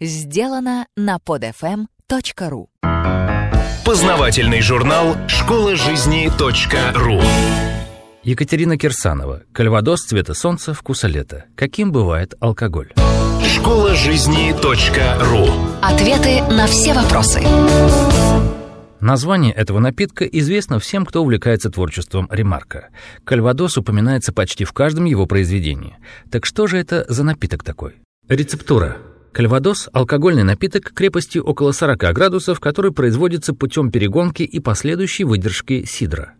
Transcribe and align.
Сделано 0.00 0.88
на 0.96 1.18
podfm.ru 1.24 2.66
Познавательный 3.86 4.60
журнал 4.60 5.16
«Школа 5.28 5.76
жизни 5.76 6.28
.ру» 6.96 7.20
Екатерина 8.24 8.76
Кирсанова. 8.76 9.44
Кальвадос 9.52 10.00
цвета 10.06 10.34
солнца, 10.34 10.74
вкуса 10.74 11.06
лета. 11.06 11.44
Каким 11.54 11.92
бывает 11.92 12.34
алкоголь? 12.40 12.92
Школа 13.54 13.94
жизни 13.94 14.50
.ру 14.50 15.46
Ответы 15.80 16.42
на 16.52 16.66
все 16.66 16.92
вопросы. 16.92 17.42
Название 18.98 19.52
этого 19.52 19.78
напитка 19.78 20.24
известно 20.24 20.80
всем, 20.80 21.06
кто 21.06 21.22
увлекается 21.22 21.70
творчеством 21.70 22.26
Ремарка. 22.32 22.88
Кальвадос 23.22 23.78
упоминается 23.78 24.32
почти 24.32 24.64
в 24.64 24.72
каждом 24.72 25.04
его 25.04 25.26
произведении. 25.26 25.98
Так 26.32 26.46
что 26.46 26.66
же 26.66 26.78
это 26.78 27.06
за 27.08 27.22
напиток 27.22 27.62
такой? 27.62 27.94
Рецептура. 28.26 28.96
Кальвадос– 29.34 29.88
алкогольный 29.92 30.44
напиток 30.44 30.92
крепостью 30.94 31.42
около 31.42 31.72
40 31.72 31.98
градусов, 32.14 32.60
который 32.60 32.92
производится 32.92 33.52
путем 33.52 33.90
перегонки 33.90 34.44
и 34.44 34.60
последующей 34.60 35.24
выдержки 35.24 35.84
сидра. 35.84 36.34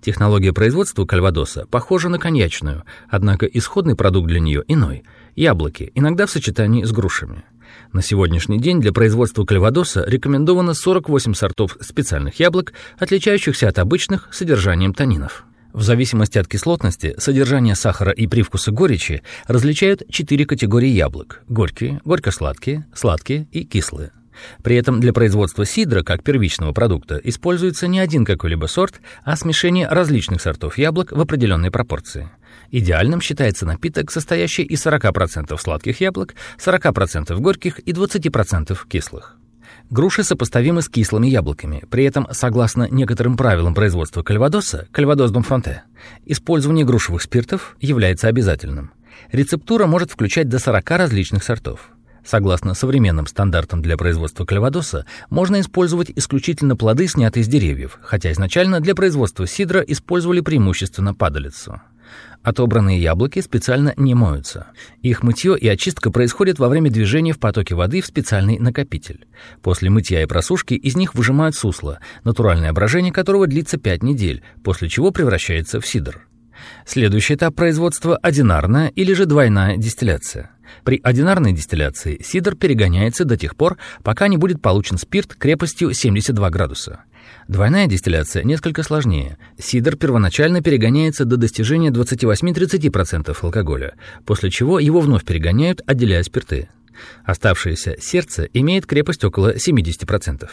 Технология 0.00 0.54
производства 0.54 1.04
кальвадоса 1.04 1.66
похожа 1.70 2.08
на 2.08 2.18
коньячную, 2.18 2.84
однако 3.10 3.44
исходный 3.44 3.96
продукт 3.96 4.28
для 4.28 4.40
нее 4.40 4.64
иной– 4.66 5.02
яблоки, 5.36 5.92
иногда 5.94 6.24
в 6.24 6.30
сочетании 6.30 6.84
с 6.84 6.90
грушами. 6.90 7.44
На 7.92 8.00
сегодняшний 8.00 8.58
день 8.58 8.80
для 8.80 8.92
производства 8.94 9.44
кальвадоса 9.44 10.02
рекомендовано 10.06 10.72
48 10.72 11.34
сортов 11.34 11.76
специальных 11.82 12.40
яблок, 12.40 12.72
отличающихся 12.98 13.68
от 13.68 13.78
обычных 13.78 14.26
содержанием 14.32 14.94
танинов. 14.94 15.44
В 15.72 15.82
зависимости 15.82 16.38
от 16.38 16.48
кислотности, 16.48 17.14
содержания 17.18 17.74
сахара 17.74 18.10
и 18.10 18.26
привкуса 18.26 18.70
горечи 18.72 19.22
различают 19.46 20.02
четыре 20.10 20.46
категории 20.46 20.88
яблок– 20.88 21.42
горькие, 21.48 22.00
горько-сладкие, 22.04 22.86
сладкие 22.94 23.46
и 23.52 23.64
кислые. 23.64 24.12
При 24.62 24.76
этом 24.76 25.00
для 25.00 25.12
производства 25.12 25.64
сидра, 25.64 26.02
как 26.02 26.22
первичного 26.22 26.72
продукта, 26.72 27.20
используется 27.22 27.86
не 27.86 27.98
один 27.98 28.24
какой-либо 28.24 28.66
сорт, 28.66 29.00
а 29.24 29.36
смешение 29.36 29.88
различных 29.88 30.40
сортов 30.40 30.78
яблок 30.78 31.12
в 31.12 31.20
определенной 31.20 31.70
пропорции. 31.70 32.30
Идеальным 32.70 33.20
считается 33.20 33.66
напиток, 33.66 34.10
состоящий 34.10 34.62
из 34.62 34.84
40% 34.86 35.56
сладких 35.58 36.00
яблок, 36.00 36.34
40% 36.58 37.34
горьких 37.38 37.78
и 37.80 37.92
20% 37.92 38.76
кислых. 38.88 39.37
Груши 39.90 40.22
сопоставимы 40.22 40.82
с 40.82 40.88
кислыми 40.88 41.26
яблоками. 41.26 41.84
При 41.90 42.04
этом, 42.04 42.26
согласно 42.30 42.88
некоторым 42.90 43.36
правилам 43.36 43.74
производства 43.74 44.22
кальвадоса, 44.22 44.86
кальвадос 44.92 45.32
фронте, 45.44 45.82
использование 46.26 46.84
грушевых 46.84 47.22
спиртов 47.22 47.76
является 47.80 48.28
обязательным. 48.28 48.92
Рецептура 49.32 49.86
может 49.86 50.10
включать 50.10 50.48
до 50.48 50.58
40 50.58 50.90
различных 50.90 51.42
сортов. 51.42 51.90
Согласно 52.24 52.74
современным 52.74 53.26
стандартам 53.26 53.80
для 53.80 53.96
производства 53.96 54.44
кальвадоса, 54.44 55.06
можно 55.30 55.60
использовать 55.60 56.12
исключительно 56.14 56.76
плоды, 56.76 57.08
снятые 57.08 57.42
с 57.42 57.48
деревьев, 57.48 57.98
хотя 58.02 58.30
изначально 58.32 58.80
для 58.80 58.94
производства 58.94 59.46
сидра 59.46 59.80
использовали 59.80 60.40
преимущественно 60.40 61.14
падалицу. 61.14 61.80
Отобранные 62.42 63.00
яблоки 63.00 63.40
специально 63.40 63.92
не 63.96 64.14
моются. 64.14 64.68
Их 65.02 65.22
мытье 65.22 65.58
и 65.58 65.68
очистка 65.68 66.10
происходят 66.10 66.58
во 66.58 66.68
время 66.68 66.90
движения 66.90 67.32
в 67.32 67.38
потоке 67.38 67.74
воды 67.74 68.00
в 68.00 68.06
специальный 68.06 68.58
накопитель. 68.58 69.26
После 69.62 69.90
мытья 69.90 70.22
и 70.22 70.26
просушки 70.26 70.74
из 70.74 70.96
них 70.96 71.14
выжимают 71.14 71.56
сусло, 71.56 72.00
натуральное 72.24 72.72
брожение 72.72 73.12
которого 73.12 73.46
длится 73.46 73.76
5 73.76 74.02
недель, 74.02 74.42
после 74.62 74.88
чего 74.88 75.10
превращается 75.10 75.80
в 75.80 75.86
сидр. 75.86 76.28
Следующий 76.86 77.34
этап 77.34 77.54
производства– 77.54 78.16
одинарная 78.22 78.88
или 78.88 79.12
же 79.12 79.26
двойная 79.26 79.76
дистилляция. 79.76 80.50
При 80.84 81.00
одинарной 81.02 81.52
дистилляции 81.52 82.20
сидр 82.22 82.54
перегоняется 82.54 83.24
до 83.24 83.36
тех 83.36 83.56
пор, 83.56 83.78
пока 84.02 84.28
не 84.28 84.36
будет 84.36 84.60
получен 84.60 84.98
спирт 84.98 85.34
крепостью 85.34 85.92
72 85.92 86.50
градуса. 86.50 87.00
Двойная 87.46 87.86
дистилляция 87.86 88.44
несколько 88.44 88.82
сложнее. 88.82 89.38
Сидр 89.58 89.96
первоначально 89.96 90.62
перегоняется 90.62 91.24
до 91.24 91.36
достижения 91.36 91.90
28-30% 91.90 93.36
алкоголя, 93.40 93.94
после 94.26 94.50
чего 94.50 94.78
его 94.78 95.00
вновь 95.00 95.24
перегоняют, 95.24 95.80
отделяя 95.86 96.22
спирты. 96.22 96.68
Оставшееся 97.24 97.96
сердце 98.00 98.48
имеет 98.52 98.86
крепость 98.86 99.24
около 99.24 99.54
70%. 99.54 100.48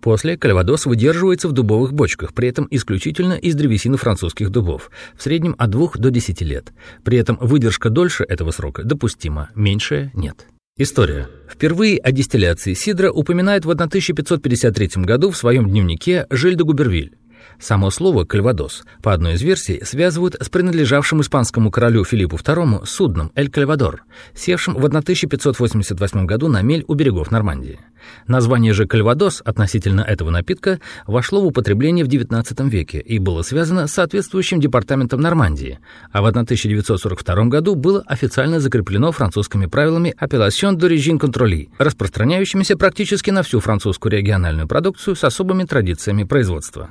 После 0.00 0.36
кальвадос 0.36 0.86
выдерживается 0.86 1.48
в 1.48 1.52
дубовых 1.52 1.92
бочках, 1.92 2.34
при 2.34 2.48
этом 2.48 2.66
исключительно 2.70 3.34
из 3.34 3.54
древесины 3.54 3.96
французских 3.96 4.50
дубов, 4.50 4.90
в 5.16 5.22
среднем 5.22 5.54
от 5.58 5.70
2 5.70 5.92
до 5.96 6.10
10 6.10 6.40
лет. 6.42 6.72
При 7.04 7.18
этом 7.18 7.38
выдержка 7.40 7.90
дольше 7.90 8.24
этого 8.24 8.50
срока 8.50 8.82
допустима, 8.84 9.50
меньшая 9.54 10.10
нет. 10.14 10.46
История. 10.76 11.28
Впервые 11.46 11.98
о 11.98 12.10
дистилляции 12.10 12.72
сидра 12.72 13.10
упоминает 13.10 13.66
в 13.66 13.70
1553 13.70 15.04
году 15.04 15.30
в 15.30 15.36
своем 15.36 15.68
дневнике 15.68 16.26
Жиль 16.30 16.56
де 16.56 16.64
Губервиль. 16.64 17.19
Само 17.58 17.90
слово 17.90 18.24
«кальвадос» 18.24 18.84
по 19.02 19.12
одной 19.12 19.34
из 19.34 19.42
версий 19.42 19.80
связывают 19.84 20.36
с 20.40 20.48
принадлежавшим 20.48 21.20
испанскому 21.20 21.70
королю 21.70 22.04
Филиппу 22.04 22.36
II 22.36 22.86
судном 22.86 23.32
«Эль 23.34 23.50
Кальвадор», 23.50 24.02
севшим 24.34 24.74
в 24.74 24.84
1588 24.84 26.26
году 26.26 26.48
на 26.48 26.62
мель 26.62 26.84
у 26.88 26.94
берегов 26.94 27.30
Нормандии. 27.30 27.78
Название 28.26 28.72
же 28.72 28.86
«кальвадос» 28.86 29.42
относительно 29.44 30.00
этого 30.00 30.30
напитка 30.30 30.80
вошло 31.06 31.40
в 31.40 31.46
употребление 31.46 32.04
в 32.04 32.08
XIX 32.08 32.68
веке 32.68 32.98
и 32.98 33.18
было 33.18 33.42
связано 33.42 33.86
с 33.86 33.92
соответствующим 33.92 34.60
департаментом 34.60 35.20
Нормандии, 35.20 35.78
а 36.12 36.22
в 36.22 36.26
1942 36.26 37.44
году 37.44 37.74
было 37.74 38.02
официально 38.06 38.60
закреплено 38.60 39.12
французскими 39.12 39.66
правилами 39.66 40.14
«Appellation 40.20 40.76
d'origine 40.76 41.18
contrôlée», 41.18 41.68
распространяющимися 41.78 42.76
практически 42.76 43.30
на 43.30 43.42
всю 43.42 43.60
французскую 43.60 44.12
региональную 44.12 44.68
продукцию 44.68 45.16
с 45.16 45.24
особыми 45.24 45.64
традициями 45.64 46.24
производства. 46.24 46.90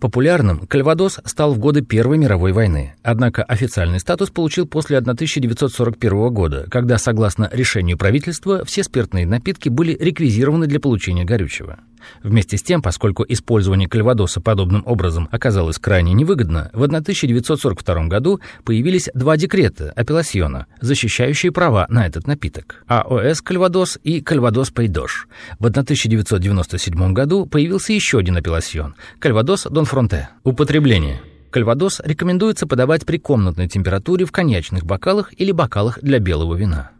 Популярным 0.00 0.66
кальвадос 0.66 1.20
стал 1.26 1.52
в 1.52 1.58
годы 1.58 1.82
Первой 1.82 2.16
мировой 2.16 2.52
войны, 2.52 2.94
однако 3.02 3.42
официальный 3.42 4.00
статус 4.00 4.30
получил 4.30 4.66
после 4.66 4.96
1941 4.96 6.32
года, 6.32 6.66
когда, 6.70 6.96
согласно 6.96 7.50
решению 7.52 7.98
правительства, 7.98 8.64
все 8.64 8.82
спиртные 8.82 9.26
напитки 9.26 9.68
были 9.68 9.94
реквизированы 10.00 10.66
для 10.66 10.80
получения 10.80 11.24
горючего. 11.24 11.80
Вместе 12.22 12.56
с 12.56 12.62
тем, 12.62 12.82
поскольку 12.82 13.24
использование 13.28 13.88
кальвадоса 13.88 14.40
подобным 14.40 14.82
образом 14.86 15.28
оказалось 15.30 15.78
крайне 15.78 16.12
невыгодно, 16.12 16.70
в 16.72 16.82
1942 16.82 18.06
году 18.06 18.40
появились 18.64 19.08
два 19.14 19.36
декрета 19.36 19.92
апелласьона, 19.96 20.66
защищающие 20.80 21.52
права 21.52 21.86
на 21.88 22.06
этот 22.06 22.26
напиток– 22.26 22.84
АОС 22.86 23.42
«Кальвадос» 23.42 23.98
и 24.02 24.20
«Кальвадос 24.20 24.70
Пейдош». 24.70 25.28
В 25.58 25.66
1997 25.66 27.12
году 27.12 27.46
появился 27.46 27.92
еще 27.92 28.18
один 28.18 28.36
апелласьон– 28.36 28.94
«Кальвадос 29.18 29.64
Дон 29.70 29.84
Фронте». 29.90 30.28
Употребление– 30.44 31.20
Кальвадос 31.50 32.00
рекомендуется 32.04 32.68
подавать 32.68 33.04
при 33.04 33.18
комнатной 33.18 33.66
температуре 33.66 34.24
в 34.24 34.30
коньячных 34.30 34.84
бокалах 34.86 35.32
или 35.36 35.50
бокалах 35.50 35.98
для 36.00 36.20
белого 36.20 36.54
вина. 36.54 36.92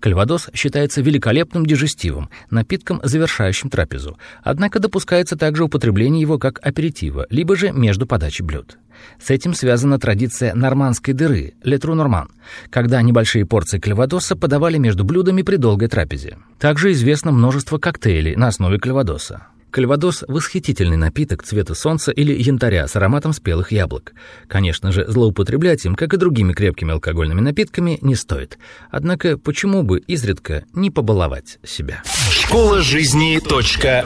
Кальвадос 0.00 0.50
считается 0.52 1.02
великолепным 1.02 1.64
дижестивом, 1.64 2.28
напитком, 2.50 3.00
завершающим 3.04 3.70
трапезу, 3.70 4.18
однако 4.42 4.80
допускается 4.80 5.36
также 5.36 5.62
употребление 5.62 6.20
его 6.20 6.38
как 6.38 6.58
аперитива, 6.66 7.28
либо 7.30 7.54
же 7.54 7.70
между 7.70 8.06
подачей 8.06 8.44
блюд. 8.44 8.76
С 9.20 9.30
этим 9.30 9.54
связана 9.54 10.00
традиция 10.00 10.52
нормандской 10.52 11.14
дыры, 11.14 11.54
летру 11.62 11.94
норман, 11.94 12.28
когда 12.70 13.00
небольшие 13.02 13.46
порции 13.46 13.78
кальвадоса 13.78 14.34
подавали 14.34 14.78
между 14.78 15.04
блюдами 15.04 15.42
при 15.42 15.56
долгой 15.56 15.86
трапезе. 15.86 16.38
Также 16.58 16.90
известно 16.90 17.30
множество 17.30 17.78
коктейлей 17.78 18.34
на 18.34 18.48
основе 18.48 18.80
кальвадоса. 18.80 19.46
Кальвадос– 19.72 20.22
восхитительный 20.28 20.98
напиток 20.98 21.42
цвета 21.42 21.74
солнца 21.74 22.12
или 22.12 22.32
янтаря 22.40 22.86
с 22.86 22.94
ароматом 22.94 23.32
спелых 23.32 23.72
яблок. 23.72 24.12
Конечно 24.46 24.92
же, 24.92 25.06
злоупотреблять 25.08 25.86
им, 25.86 25.94
как 25.94 26.12
и 26.12 26.18
другими 26.18 26.52
крепкими 26.52 26.92
алкогольными 26.92 27.40
напитками, 27.40 27.98
не 28.02 28.14
стоит. 28.14 28.58
Однако, 28.90 29.38
почему 29.38 29.82
бы 29.82 29.98
изредка 30.00 30.64
не 30.74 30.90
побаловать 30.90 31.58
себя? 31.64 32.02
Школа 32.30 32.82
жизни 32.82 33.40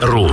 .ру 0.01 0.31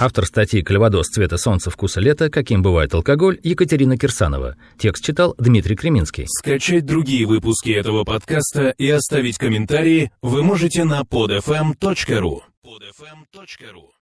Автор 0.00 0.26
статьи 0.26 0.62
«Кальвадос. 0.62 1.08
Цвета 1.08 1.38
солнца. 1.38 1.70
Вкуса 1.70 2.00
лета. 2.00 2.28
Каким 2.28 2.62
бывает 2.62 2.92
алкоголь» 2.92 3.40
Екатерина 3.42 3.96
Кирсанова. 3.96 4.56
Текст 4.78 5.02
читал 5.02 5.34
Дмитрий 5.38 5.76
Креминский. 5.76 6.26
Скачать 6.28 6.84
другие 6.84 7.26
выпуски 7.26 7.70
этого 7.70 8.04
подкаста 8.04 8.68
и 8.76 8.88
оставить 8.90 9.38
комментарии 9.38 10.12
вы 10.20 10.42
можете 10.42 10.84
на 10.84 11.00
podfm.ru 11.00 12.42
podfm.ru 12.64 13.97